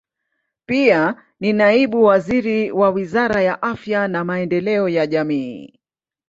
Pia 0.65 1.23
ni 1.39 1.53
naibu 1.53 2.03
waziri 2.03 2.71
wa 2.71 2.89
Wizara 2.89 3.41
ya 3.41 3.61
Afya 3.61 4.07
na 4.07 4.23
Maendeleo 4.23 4.89
ya 4.89 5.07
Jamii. 5.07 5.79